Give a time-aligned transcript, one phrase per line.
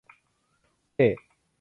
[0.97, 1.07] เท่